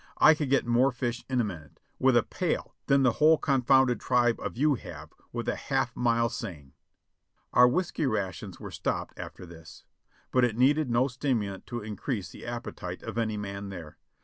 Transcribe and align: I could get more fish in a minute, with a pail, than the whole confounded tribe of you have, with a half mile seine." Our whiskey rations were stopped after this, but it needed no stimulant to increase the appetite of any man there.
I 0.17 0.33
could 0.33 0.49
get 0.49 0.65
more 0.65 0.91
fish 0.91 1.23
in 1.29 1.39
a 1.39 1.43
minute, 1.43 1.79
with 1.99 2.17
a 2.17 2.23
pail, 2.23 2.73
than 2.87 3.03
the 3.03 3.11
whole 3.11 3.37
confounded 3.37 3.99
tribe 3.99 4.39
of 4.39 4.57
you 4.57 4.73
have, 4.73 5.13
with 5.31 5.47
a 5.47 5.55
half 5.55 5.95
mile 5.95 6.27
seine." 6.27 6.71
Our 7.53 7.67
whiskey 7.67 8.07
rations 8.07 8.59
were 8.59 8.71
stopped 8.71 9.19
after 9.19 9.45
this, 9.45 9.83
but 10.31 10.43
it 10.43 10.57
needed 10.57 10.89
no 10.89 11.07
stimulant 11.07 11.67
to 11.67 11.81
increase 11.83 12.31
the 12.31 12.47
appetite 12.47 13.03
of 13.03 13.19
any 13.19 13.37
man 13.37 13.69
there. 13.69 13.99